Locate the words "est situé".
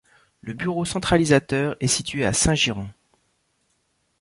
1.79-2.25